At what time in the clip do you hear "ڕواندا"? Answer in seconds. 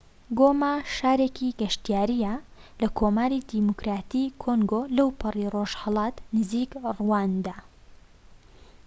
6.97-7.57